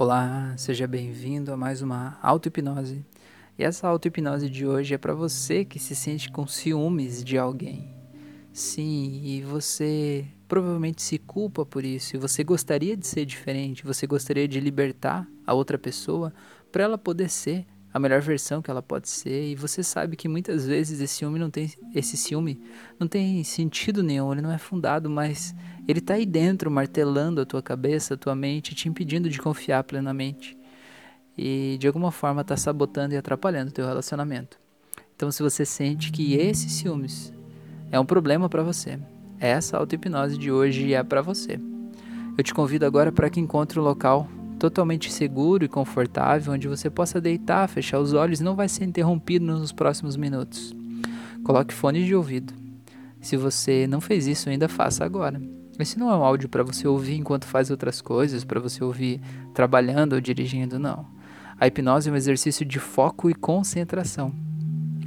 [0.00, 3.04] Olá, seja bem-vindo a mais uma auto-hipnose.
[3.58, 7.92] E essa auto-hipnose de hoje é para você que se sente com ciúmes de alguém.
[8.52, 14.06] Sim, e você provavelmente se culpa por isso, e você gostaria de ser diferente, você
[14.06, 16.32] gostaria de libertar a outra pessoa
[16.70, 20.28] para ela poder ser a melhor versão que ela pode ser, e você sabe que
[20.28, 22.60] muitas vezes esse ciúme não tem esse ciúme
[22.98, 25.54] não tem sentido nenhum, ele não é fundado, mas
[25.86, 29.84] ele está aí dentro martelando a tua cabeça, a tua mente, te impedindo de confiar
[29.84, 30.56] plenamente.
[31.36, 34.58] E de alguma forma está sabotando e atrapalhando o teu relacionamento.
[35.16, 37.32] Então se você sente que esse ciúmes
[37.90, 38.98] é um problema para você,
[39.40, 41.58] essa auto-hipnose de hoje é para você.
[42.36, 46.90] Eu te convido agora para que encontre um local totalmente seguro e confortável, onde você
[46.90, 50.74] possa deitar, fechar os olhos e não vai ser interrompido nos próximos minutos.
[51.44, 52.52] Coloque fones de ouvido.
[53.20, 55.40] Se você não fez isso, ainda faça agora.
[55.78, 59.20] Esse não é um áudio para você ouvir enquanto faz outras coisas, para você ouvir
[59.54, 61.06] trabalhando ou dirigindo, não.
[61.58, 64.34] A hipnose é um exercício de foco e concentração.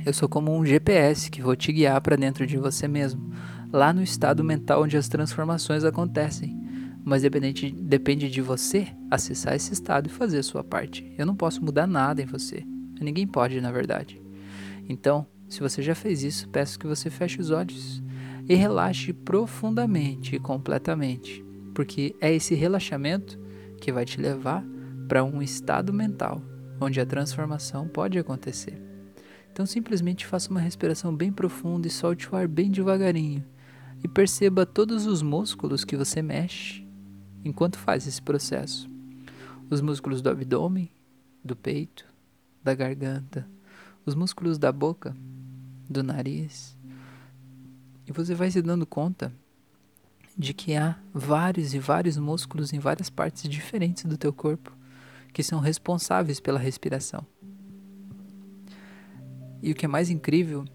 [0.06, 3.32] Eu sou como um GPS que vou te guiar para dentro de você mesmo,
[3.72, 6.61] lá no estado mental onde as transformações acontecem
[7.04, 11.12] mas depende, depende de você acessar esse estado e fazer a sua parte.
[11.18, 12.64] Eu não posso mudar nada em você.
[13.00, 14.22] Ninguém pode, na verdade.
[14.88, 18.02] Então, se você já fez isso, peço que você feche os olhos
[18.48, 23.40] e relaxe profundamente e completamente, porque é esse relaxamento
[23.80, 24.64] que vai te levar
[25.08, 26.42] para um estado mental
[26.80, 28.82] onde a transformação pode acontecer.
[29.52, 33.44] Então, simplesmente faça uma respiração bem profunda e solte o ar bem devagarinho.
[34.04, 36.84] E perceba todos os músculos que você mexe
[37.44, 38.90] enquanto faz esse processo.
[39.70, 40.92] Os músculos do abdômen,
[41.44, 42.06] do peito,
[42.64, 43.48] da garganta,
[44.06, 45.16] os músculos da boca,
[45.90, 46.78] do nariz.
[48.08, 49.32] E você vai se dando conta
[50.38, 54.76] de que há vários e vários músculos em várias partes diferentes do teu corpo
[55.34, 57.26] que são responsáveis pela respiração.
[59.62, 60.66] E o que é mais incrível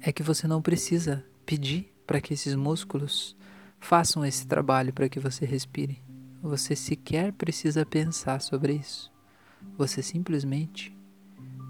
[0.00, 3.36] é que você não precisa pedir para que esses músculos
[3.80, 6.02] façam esse trabalho para que você respire.
[6.42, 9.12] Você sequer precisa pensar sobre isso.
[9.76, 10.96] Você simplesmente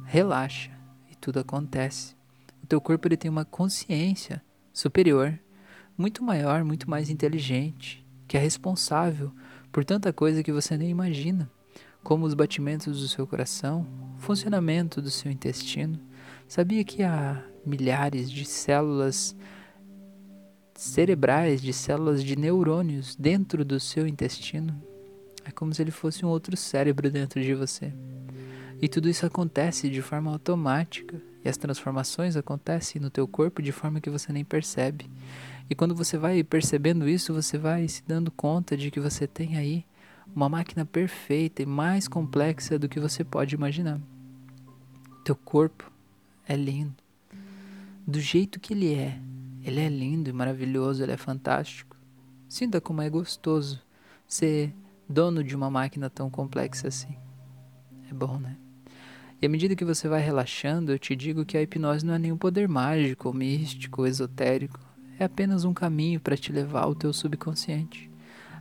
[0.05, 0.71] relaxa
[1.11, 2.15] e tudo acontece.
[2.63, 4.43] O teu corpo ele tem uma consciência
[4.73, 5.39] superior,
[5.97, 9.33] muito maior, muito mais inteligente, que é responsável
[9.73, 11.51] por tanta coisa que você nem imagina,
[12.03, 13.87] como os batimentos do seu coração,
[14.17, 15.99] o funcionamento do seu intestino.
[16.47, 19.37] Sabia que há milhares de células
[20.79, 24.81] cerebrais de células de neurônios dentro do seu intestino.
[25.45, 27.93] É como se ele fosse um outro cérebro dentro de você.
[28.81, 31.21] E tudo isso acontece de forma automática.
[31.45, 35.11] E as transformações acontecem no teu corpo de forma que você nem percebe.
[35.69, 39.57] E quando você vai percebendo isso, você vai se dando conta de que você tem
[39.57, 39.85] aí
[40.33, 44.01] uma máquina perfeita e mais complexa do que você pode imaginar.
[45.25, 45.91] Teu corpo
[46.47, 46.95] é lindo.
[48.07, 49.19] Do jeito que ele é,
[49.69, 51.97] ele é lindo e maravilhoso, ele é fantástico.
[52.49, 53.81] Sinta como é gostoso
[54.27, 54.75] ser
[55.09, 57.17] dono de uma máquina tão complexa assim.
[58.11, 58.57] É bom, né?
[59.41, 62.19] E à medida que você vai relaxando, eu te digo que a hipnose não é
[62.19, 64.81] nenhum poder mágico, místico, esotérico.
[65.19, 68.11] É apenas um caminho para te levar ao teu subconsciente.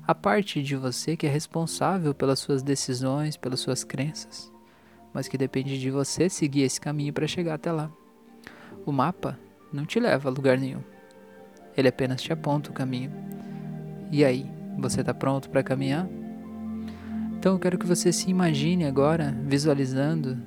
[0.06, 4.52] A parte de você que é responsável pelas suas decisões, pelas suas crenças,
[5.14, 7.92] mas que depende de você seguir esse caminho para chegar até lá.
[8.86, 9.38] O mapa
[9.74, 10.82] não te leva a lugar nenhum.
[11.78, 13.12] Ele apenas te aponta o caminho.
[14.12, 16.08] E aí, você está pronto para caminhar?
[17.38, 20.38] Então eu quero que você se imagine agora visualizando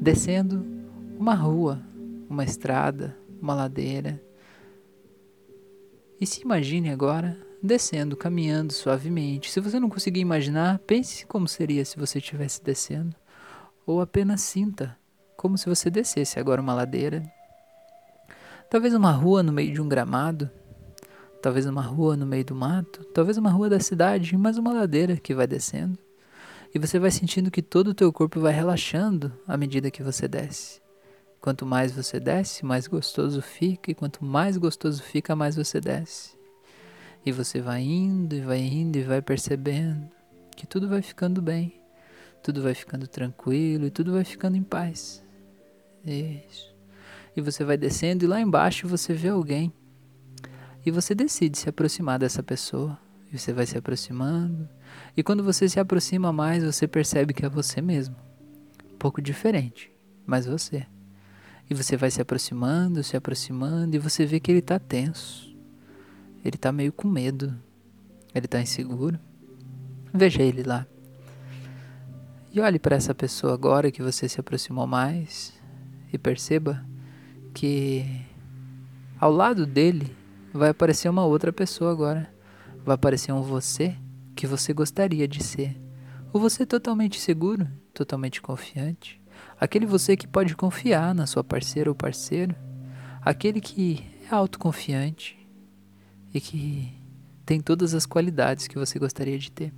[0.00, 0.64] descendo
[1.18, 1.82] uma rua,
[2.28, 4.22] uma estrada, uma ladeira.
[6.20, 9.50] E se imagine agora descendo, caminhando suavemente.
[9.50, 13.16] Se você não conseguir imaginar, pense como seria se você estivesse descendo.
[13.86, 14.96] Ou apenas sinta
[15.36, 17.22] como se você descesse agora uma ladeira
[18.68, 20.50] Talvez uma rua no meio de um gramado,
[21.40, 24.72] talvez uma rua no meio do mato, talvez uma rua da cidade e mais uma
[24.72, 25.96] ladeira que vai descendo.
[26.74, 30.26] E você vai sentindo que todo o teu corpo vai relaxando à medida que você
[30.26, 30.82] desce.
[31.40, 36.36] Quanto mais você desce, mais gostoso fica, e quanto mais gostoso fica, mais você desce.
[37.24, 40.10] E você vai indo e vai indo e vai percebendo
[40.56, 41.80] que tudo vai ficando bem,
[42.42, 45.24] tudo vai ficando tranquilo e tudo vai ficando em paz.
[46.04, 46.75] Isso
[47.36, 49.70] e você vai descendo e lá embaixo você vê alguém.
[50.84, 52.98] E você decide se aproximar dessa pessoa.
[53.30, 54.68] E você vai se aproximando.
[55.16, 58.16] E quando você se aproxima mais, você percebe que é você mesmo.
[58.94, 59.92] Um pouco diferente,
[60.24, 60.86] mas você.
[61.68, 65.54] E você vai se aproximando, se aproximando, e você vê que ele está tenso.
[66.44, 67.54] Ele está meio com medo.
[68.32, 69.18] Ele está inseguro.
[70.14, 70.86] Veja ele lá.
[72.52, 75.52] E olhe para essa pessoa agora que você se aproximou mais
[76.12, 76.82] e perceba
[77.56, 78.04] que
[79.18, 80.14] ao lado dele
[80.52, 82.30] vai aparecer uma outra pessoa agora.
[82.84, 83.96] Vai aparecer um você
[84.34, 85.74] que você gostaria de ser.
[86.34, 89.18] Ou você totalmente seguro, totalmente confiante.
[89.58, 92.54] Aquele você que pode confiar na sua parceira ou parceiro.
[93.22, 95.34] Aquele que é autoconfiante
[96.34, 96.92] e que
[97.46, 99.72] tem todas as qualidades que você gostaria de ter.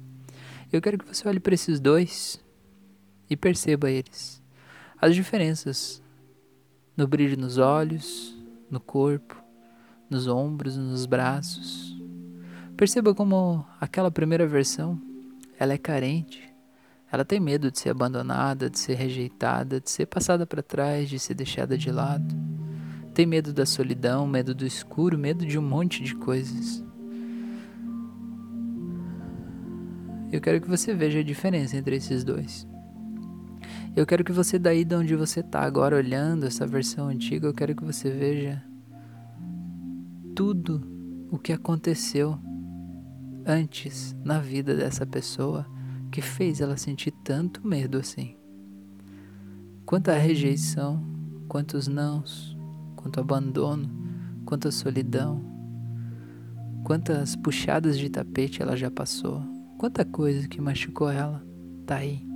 [0.72, 2.44] Eu quero que você olhe para esses dois
[3.30, 4.42] e perceba eles.
[5.00, 6.02] As diferenças
[6.98, 8.36] no brilho nos olhos,
[8.68, 9.40] no corpo,
[10.10, 11.96] nos ombros, nos braços.
[12.76, 15.00] Perceba como aquela primeira versão,
[15.60, 16.52] ela é carente.
[17.10, 21.20] Ela tem medo de ser abandonada, de ser rejeitada, de ser passada para trás, de
[21.20, 22.34] ser deixada de lado.
[23.14, 26.84] Tem medo da solidão, medo do escuro, medo de um monte de coisas.
[30.32, 32.66] Eu quero que você veja a diferença entre esses dois.
[33.96, 37.54] Eu quero que você, daí de onde você está agora olhando essa versão antiga, eu
[37.54, 38.62] quero que você veja
[40.34, 40.80] tudo
[41.30, 42.38] o que aconteceu
[43.44, 45.66] antes na vida dessa pessoa
[46.12, 48.36] que fez ela sentir tanto medo assim.
[49.84, 51.02] Quanta rejeição,
[51.48, 52.56] quantos nãos,
[52.94, 53.90] quanto abandono,
[54.44, 55.42] quanta solidão,
[56.84, 59.42] quantas puxadas de tapete ela já passou,
[59.76, 61.42] quanta coisa que machucou ela
[61.84, 62.27] tá aí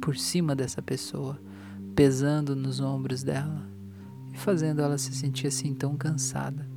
[0.00, 1.38] por cima dessa pessoa,
[1.94, 3.68] pesando nos ombros dela
[4.32, 6.68] e fazendo ela se sentir assim tão cansada.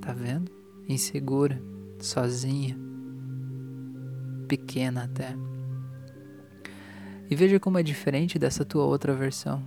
[0.00, 0.50] Tá vendo?
[0.88, 1.62] Insegura,
[2.00, 2.76] sozinha,
[4.48, 5.36] pequena até.
[7.30, 9.62] E veja como é diferente dessa tua outra versão.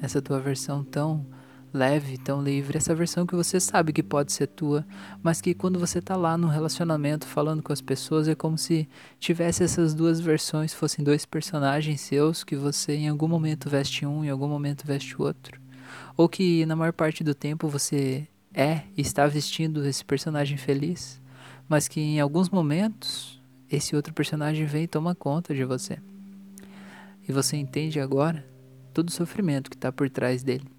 [0.00, 1.26] Essa tua versão tão
[1.72, 4.86] leve, tão livre, essa versão que você sabe que pode ser tua,
[5.22, 8.88] mas que quando você tá lá no relacionamento falando com as pessoas é como se
[9.18, 14.24] tivesse essas duas versões, fossem dois personagens seus que você em algum momento veste um,
[14.24, 15.60] em algum momento veste o outro.
[16.16, 21.20] Ou que na maior parte do tempo você é e está vestindo esse personagem feliz,
[21.68, 25.98] mas que em alguns momentos esse outro personagem vem e toma conta de você.
[27.28, 28.44] E você entende agora
[28.94, 30.77] todo o sofrimento que está por trás dele.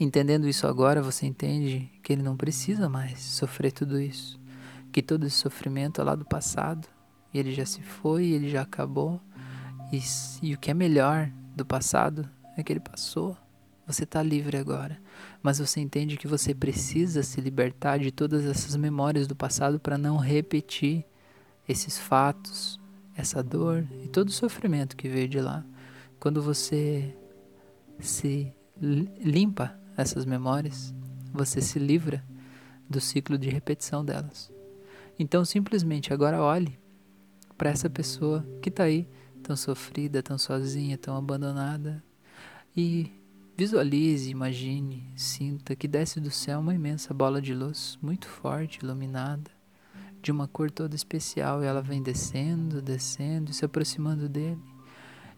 [0.00, 4.38] Entendendo isso agora, você entende que ele não precisa mais sofrer tudo isso,
[4.92, 6.86] que todo esse sofrimento é lá do passado,
[7.34, 9.20] e ele já se foi, ele já acabou,
[9.92, 10.00] e,
[10.40, 13.36] e o que é melhor do passado é que ele passou.
[13.88, 15.00] Você está livre agora,
[15.42, 19.98] mas você entende que você precisa se libertar de todas essas memórias do passado para
[19.98, 21.04] não repetir
[21.68, 22.78] esses fatos,
[23.16, 25.64] essa dor e todo o sofrimento que veio de lá.
[26.20, 27.16] Quando você
[27.98, 30.94] se limpa essas memórias,
[31.32, 32.24] você se livra
[32.88, 34.50] do ciclo de repetição delas.
[35.18, 36.78] Então, simplesmente agora olhe
[37.56, 39.08] para essa pessoa que está aí,
[39.42, 42.02] tão sofrida, tão sozinha, tão abandonada,
[42.76, 43.10] e
[43.56, 49.50] visualize, imagine, sinta que desce do céu uma imensa bola de luz, muito forte, iluminada,
[50.22, 54.62] de uma cor toda especial, e ela vem descendo, descendo, se aproximando dele.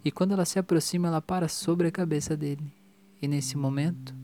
[0.05, 2.71] E quando ela se aproxima, ela para sobre a cabeça dele.
[3.23, 4.15] E nesse momento,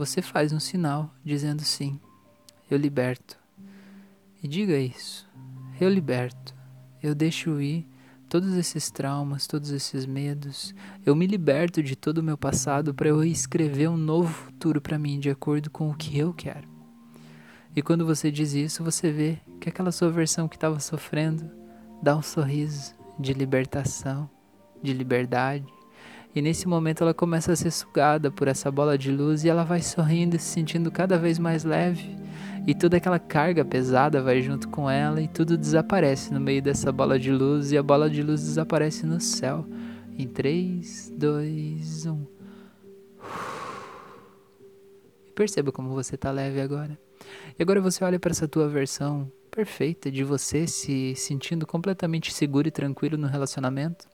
[0.00, 2.00] você faz um sinal dizendo sim,
[2.70, 3.38] eu liberto.
[4.42, 5.28] E diga isso,
[5.78, 6.54] eu liberto,
[7.02, 7.86] eu deixo ir
[8.26, 13.10] todos esses traumas, todos esses medos, eu me liberto de todo o meu passado para
[13.10, 16.66] eu escrever um novo futuro para mim de acordo com o que eu quero.
[17.76, 21.50] E quando você diz isso, você vê que aquela sua versão que estava sofrendo
[22.02, 24.30] dá um sorriso de libertação,
[24.82, 25.66] de liberdade,
[26.34, 29.64] e nesse momento ela começa a ser sugada por essa bola de luz e ela
[29.64, 32.16] vai sorrindo se sentindo cada vez mais leve.
[32.66, 36.92] E toda aquela carga pesada vai junto com ela e tudo desaparece no meio dessa
[36.92, 39.66] bola de luz e a bola de luz desaparece no céu.
[40.16, 42.26] Em 3, 2, 1.
[45.26, 46.96] E perceba como você está leve agora.
[47.58, 52.68] E agora você olha para essa tua versão perfeita de você se sentindo completamente seguro
[52.68, 54.06] e tranquilo no relacionamento.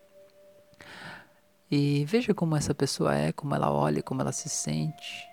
[1.71, 5.27] E veja como essa pessoa é, como ela olha, como ela se sente,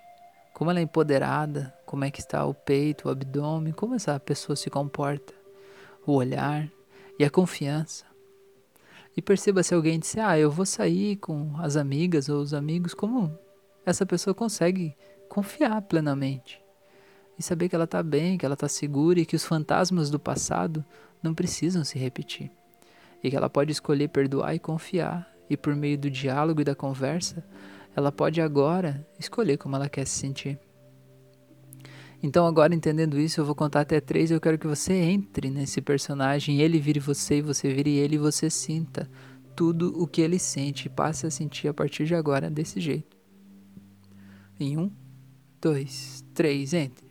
[0.51, 4.55] como ela é empoderada, como é que está o peito, o abdômen, como essa pessoa
[4.55, 5.33] se comporta,
[6.07, 6.67] o olhar
[7.19, 8.05] e a confiança.
[9.15, 12.95] E perceba se alguém disser, ah, eu vou sair com as amigas ou os amigos,
[12.95, 13.37] como
[13.85, 14.95] essa pessoa consegue
[15.29, 16.59] confiar plenamente.
[17.37, 20.19] E saber que ela está bem, que ela está segura e que os fantasmas do
[20.19, 20.83] passado
[21.21, 22.51] não precisam se repetir.
[23.23, 26.75] E que ela pode escolher perdoar e confiar e por meio do diálogo e da
[26.75, 27.43] conversa,
[27.95, 30.59] ela pode agora escolher como ela quer se sentir.
[32.21, 34.31] Então, agora entendendo isso, eu vou contar até três.
[34.31, 38.17] Eu quero que você entre nesse personagem, ele vire você e você vire ele e
[38.17, 39.09] você sinta
[39.55, 40.89] tudo o que ele sente.
[40.89, 43.17] Passe a sentir a partir de agora desse jeito.
[44.57, 44.89] Em um,
[45.61, 47.05] dois, três, entre.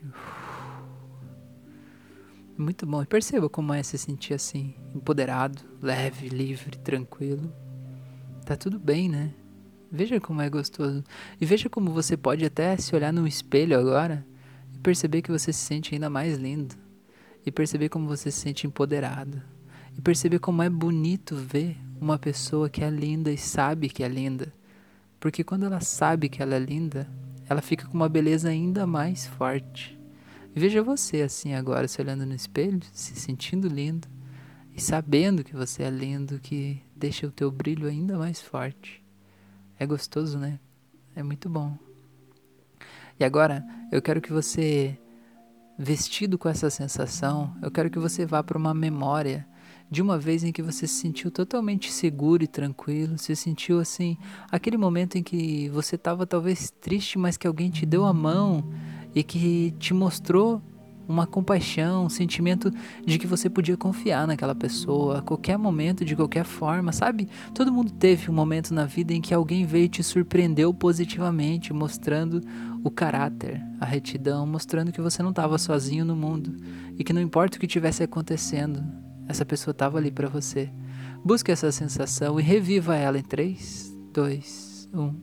[2.57, 3.03] Muito bom.
[3.03, 7.53] E perceba como é se sentir assim, empoderado, leve, livre, tranquilo.
[8.45, 9.31] Tá tudo bem, né?
[9.91, 11.05] Veja como é gostoso.
[11.41, 14.27] E veja como você pode até se olhar no espelho agora
[14.75, 16.75] e perceber que você se sente ainda mais lindo.
[17.47, 19.41] E perceber como você se sente empoderado.
[19.97, 24.09] E perceber como é bonito ver uma pessoa que é linda e sabe que é
[24.09, 24.53] linda.
[25.21, 27.09] Porque quando ela sabe que ela é linda,
[27.49, 29.97] ela fica com uma beleza ainda mais forte.
[30.55, 34.09] Veja você assim agora, se olhando no espelho, se sentindo lindo
[34.75, 39.03] e sabendo que você é lindo, que deixa o teu brilho ainda mais forte.
[39.77, 40.61] É gostoso, né?
[41.17, 41.77] É muito bom.
[43.19, 44.97] E agora, eu quero que você,
[45.77, 49.45] vestido com essa sensação, eu quero que você vá para uma memória
[49.91, 54.17] de uma vez em que você se sentiu totalmente seguro e tranquilo, se sentiu assim,
[54.51, 58.73] aquele momento em que você estava talvez triste, mas que alguém te deu a mão
[59.13, 60.63] e que te mostrou
[61.09, 62.71] uma compaixão, um sentimento
[63.05, 67.29] de que você podia confiar naquela pessoa a qualquer momento, de qualquer forma, sabe?
[67.55, 71.73] Todo mundo teve um momento na vida em que alguém veio e te surpreendeu positivamente,
[71.73, 72.41] mostrando
[72.83, 76.57] o caráter, a retidão, mostrando que você não estava sozinho no mundo
[76.99, 78.83] e que não importa o que tivesse acontecendo,
[79.29, 80.71] essa pessoa estava ali para você.
[81.25, 85.15] Busque essa sensação e reviva ela em 3, 2, 1.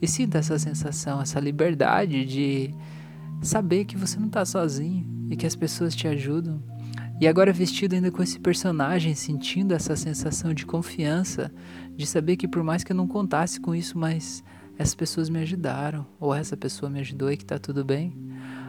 [0.00, 2.74] E sinta essa sensação, essa liberdade de
[3.42, 6.62] saber que você não está sozinho e que as pessoas te ajudam.
[7.20, 11.52] E agora vestido ainda com esse personagem, sentindo essa sensação de confiança,
[11.94, 14.42] de saber que por mais que eu não contasse com isso, mas
[14.78, 18.16] essas pessoas me ajudaram, ou essa pessoa me ajudou e que está tudo bem.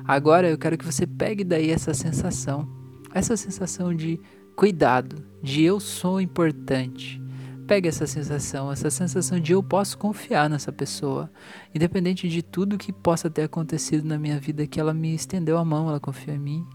[0.06, 2.68] Agora eu quero que você pegue daí essa sensação,
[3.13, 4.20] essa sensação de
[4.56, 7.20] cuidado, de eu sou importante,
[7.67, 11.32] Pegue essa sensação, essa sensação de eu posso confiar nessa pessoa,
[11.74, 15.63] independente de tudo que possa ter acontecido na minha vida, que ela me estendeu a
[15.63, 16.67] mão, ela confiou em mim.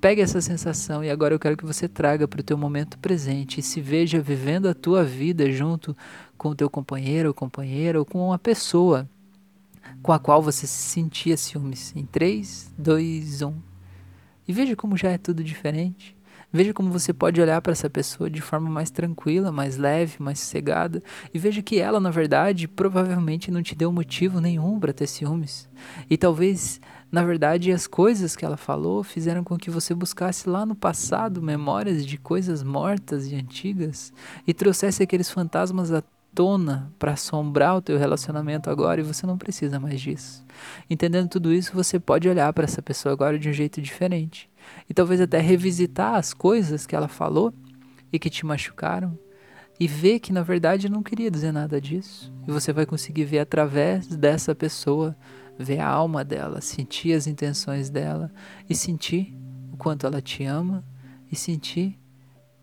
[0.00, 3.60] Pegue essa sensação e agora eu quero que você traga para o teu momento presente
[3.60, 5.96] e se veja vivendo a tua vida junto
[6.36, 9.08] com o teu companheiro ou companheira ou com uma pessoa
[10.02, 11.94] com a qual você se sentia ciúmes.
[11.96, 13.54] Em 3, 2, 1.
[14.46, 16.14] E veja como já é tudo diferente.
[16.56, 20.38] Veja como você pode olhar para essa pessoa de forma mais tranquila, mais leve, mais
[20.38, 21.02] sossegada,
[21.34, 25.68] e veja que ela, na verdade, provavelmente não te deu motivo nenhum para ter ciúmes.
[26.08, 26.80] E talvez,
[27.10, 31.42] na verdade, as coisas que ela falou fizeram com que você buscasse lá no passado
[31.42, 34.12] memórias de coisas mortas e antigas
[34.46, 39.38] e trouxesse aqueles fantasmas à tona para assombrar o teu relacionamento agora e você não
[39.38, 40.44] precisa mais disso.
[40.90, 44.50] Entendendo tudo isso, você pode olhar para essa pessoa agora de um jeito diferente
[44.88, 47.54] e talvez até revisitar as coisas que ela falou
[48.12, 49.16] e que te machucaram
[49.78, 52.32] e ver que na verdade não queria dizer nada disso.
[52.46, 55.16] E você vai conseguir ver através dessa pessoa,
[55.58, 58.30] ver a alma dela, sentir as intenções dela
[58.68, 59.36] e sentir
[59.72, 60.84] o quanto ela te ama
[61.30, 61.98] e sentir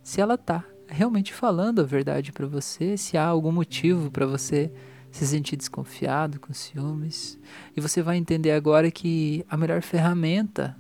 [0.03, 4.71] se ela tá realmente falando a verdade para você, se há algum motivo para você
[5.10, 7.39] se sentir desconfiado, com ciúmes.
[7.75, 10.77] E você vai entender agora que a melhor ferramenta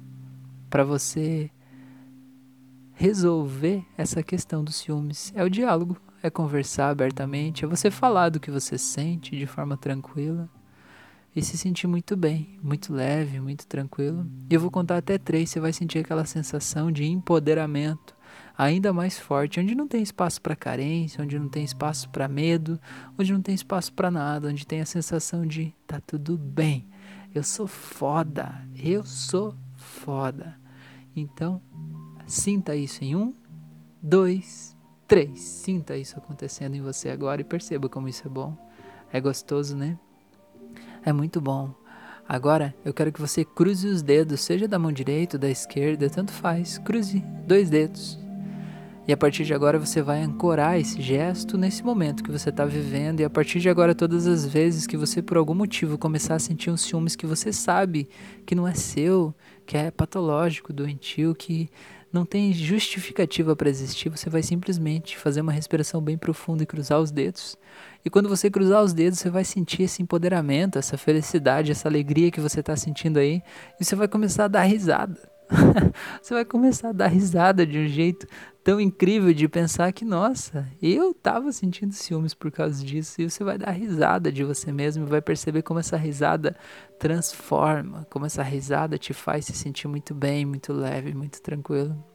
[0.69, 1.49] para você
[2.93, 8.39] resolver essa questão dos ciúmes é o diálogo, é conversar abertamente, é você falar do
[8.39, 10.49] que você sente de forma tranquila
[11.35, 14.27] e se sentir muito bem, muito leve, muito tranquilo.
[14.49, 18.15] E eu vou contar até três, você vai sentir aquela sensação de empoderamento
[18.57, 22.79] ainda mais forte, onde não tem espaço para carência, onde não tem espaço para medo,
[23.17, 26.87] onde não tem espaço para nada, onde tem a sensação de tá tudo bem,
[27.33, 30.59] eu sou foda, eu sou foda.
[31.15, 31.61] Então,
[32.25, 33.33] sinta isso em um,
[34.01, 34.75] dois,
[35.07, 35.39] três.
[35.39, 38.57] Sinta isso acontecendo em você agora e perceba como isso é bom.
[39.11, 39.97] É gostoso, né?
[41.03, 41.73] É muito bom.
[42.27, 46.09] Agora eu quero que você cruze os dedos, seja da mão direita ou da esquerda,
[46.09, 46.77] tanto faz.
[46.77, 48.17] Cruze dois dedos.
[49.07, 52.65] E a partir de agora você vai ancorar esse gesto nesse momento que você está
[52.65, 53.19] vivendo.
[53.19, 56.39] E a partir de agora, todas as vezes que você, por algum motivo, começar a
[56.39, 58.07] sentir uns ciúmes que você sabe
[58.45, 59.33] que não é seu,
[59.65, 61.67] que é patológico, doentio, que
[62.13, 66.99] não tem justificativa para existir, você vai simplesmente fazer uma respiração bem profunda e cruzar
[66.99, 67.57] os dedos.
[68.03, 72.29] E quando você cruzar os dedos, você vai sentir esse empoderamento, essa felicidade, essa alegria
[72.29, 73.41] que você está sentindo aí,
[73.79, 75.17] e você vai começar a dar risada.
[76.21, 78.27] você vai começar a dar risada de um jeito
[78.63, 83.21] tão incrível de pensar que, nossa, eu tava sentindo ciúmes por causa disso.
[83.21, 86.55] E você vai dar risada de você mesmo e vai perceber como essa risada
[86.99, 92.10] transforma, como essa risada te faz se sentir muito bem, muito leve, muito tranquilo.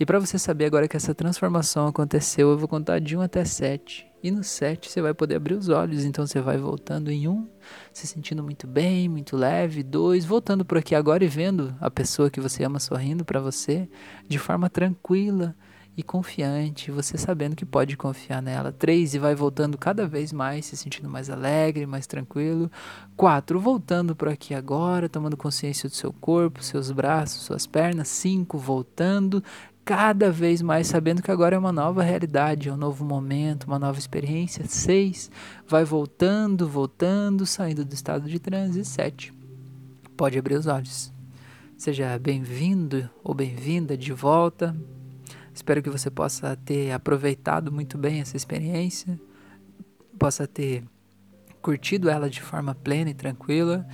[0.00, 3.44] E para você saber agora que essa transformação aconteceu, eu vou contar de 1 até
[3.44, 4.06] 7.
[4.22, 7.46] E no 7 você vai poder abrir os olhos, então você vai voltando em 1,
[7.92, 9.82] se sentindo muito bem, muito leve.
[9.82, 13.86] 2, voltando por aqui agora e vendo a pessoa que você ama sorrindo para você
[14.26, 15.54] de forma tranquila
[15.96, 18.72] e confiante, você sabendo que pode confiar nela.
[18.72, 22.70] 3, e vai voltando cada vez mais, se sentindo mais alegre, mais tranquilo.
[23.16, 28.08] 4, voltando por aqui agora, tomando consciência do seu corpo, seus braços, suas pernas.
[28.08, 29.42] 5, voltando
[29.90, 33.76] cada vez mais sabendo que agora é uma nova realidade, é um novo momento, uma
[33.76, 34.64] nova experiência.
[34.68, 35.28] Seis,
[35.66, 38.84] vai voltando, voltando, saindo do estado de transe.
[38.84, 39.32] Sete,
[40.16, 41.12] pode abrir os olhos.
[41.76, 44.76] Seja bem-vindo ou bem-vinda de volta.
[45.52, 49.20] Espero que você possa ter aproveitado muito bem essa experiência,
[50.16, 50.84] possa ter
[51.60, 53.84] curtido ela de forma plena e tranquila.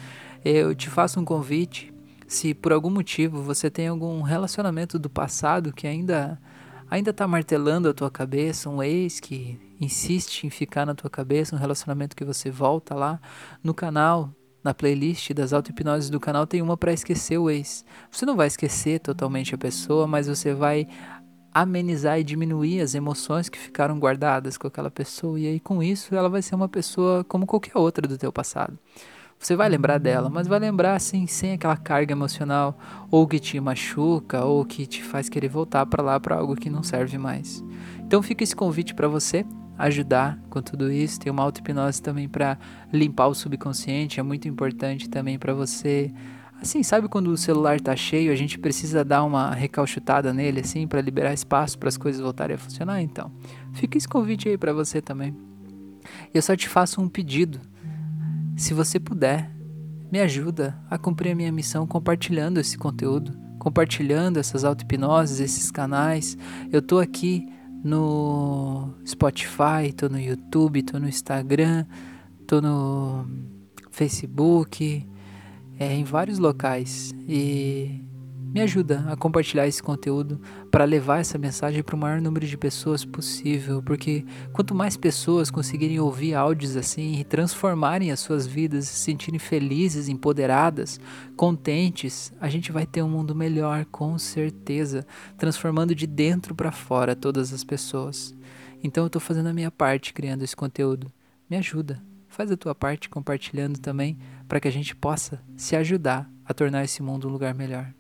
[0.45, 1.91] Eu te faço um convite
[2.27, 6.41] se por algum motivo você tem algum relacionamento do passado que ainda
[6.89, 11.55] ainda está martelando a tua cabeça, um ex que insiste em ficar na tua cabeça,
[11.55, 13.21] um relacionamento que você volta lá
[13.63, 17.85] no canal, na playlist das auto-hipnoses do canal tem uma para esquecer o ex.
[18.11, 20.89] Você não vai esquecer totalmente a pessoa, mas você vai
[21.53, 26.15] amenizar e diminuir as emoções que ficaram guardadas com aquela pessoa e aí com isso
[26.15, 28.79] ela vai ser uma pessoa como qualquer outra do teu passado.
[29.39, 32.77] Você vai lembrar dela, mas vai lembrar assim, sem aquela carga emocional,
[33.11, 36.71] ou que te machuca, ou que te faz querer voltar para lá para algo que
[36.71, 37.63] não serve mais.
[38.01, 39.45] Então fica esse convite para você
[39.79, 41.21] ajudar com tudo isso.
[41.21, 42.59] Tem uma auto-hipnose também para
[42.93, 46.13] limpar o subconsciente, é muito importante também para você.
[46.61, 50.89] Assim, sabe quando o celular tá cheio, a gente precisa dar uma recalchutada nele assim
[50.89, 53.31] para liberar espaço para as coisas voltarem a funcionar, então.
[53.75, 55.37] Fica esse convite aí para você também.
[56.33, 57.61] Eu só te faço um pedido
[58.57, 59.55] se você puder,
[60.11, 66.39] me ajuda a cumprir a minha missão compartilhando esse conteúdo, compartilhando essas auto-hipnoses, esses canais.
[66.73, 67.47] Eu tô aqui
[67.85, 71.85] no Spotify, tô no YouTube, tô no Instagram,
[72.47, 73.27] tô no
[73.91, 75.07] Facebook,
[75.79, 77.15] é, em vários locais.
[77.29, 78.03] E
[78.55, 80.41] me ajuda a compartilhar esse conteúdo
[80.77, 85.51] para levar essa mensagem para o maior número de pessoas possível, porque quanto mais pessoas
[85.51, 91.01] conseguirem ouvir áudios assim e transformarem as suas vidas, se sentirem felizes, empoderadas,
[91.35, 95.07] contentes, a gente vai ter um mundo melhor com certeza,
[95.39, 98.37] transformando de dentro para fora todas as pessoas.
[98.85, 101.11] Então eu estou fazendo a minha parte criando esse conteúdo.
[101.49, 106.31] Me ajuda, faz a tua parte compartilhando também para que a gente possa se ajudar
[106.45, 107.91] a tornar esse mundo um lugar melhor.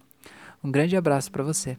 [0.62, 1.78] Um grande abraço para você